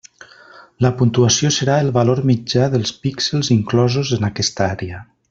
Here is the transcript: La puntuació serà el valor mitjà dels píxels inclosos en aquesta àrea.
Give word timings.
La 0.85 0.89
puntuació 1.01 1.51
serà 1.57 1.75
el 1.85 1.91
valor 1.99 2.21
mitjà 2.31 2.67
dels 2.77 2.95
píxels 3.05 3.55
inclosos 3.57 4.15
en 4.19 4.31
aquesta 4.31 4.69
àrea. 4.75 5.05